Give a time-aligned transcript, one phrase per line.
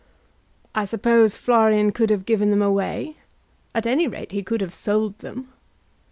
[0.73, 3.17] "I suppose Florian could have given them away.
[3.75, 5.49] At any rate he could have sold them."